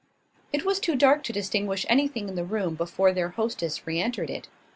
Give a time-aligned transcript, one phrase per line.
[0.51, 4.31] It was too dark to distinguish anything in the room before their hostess re entered
[4.31, 4.47] it.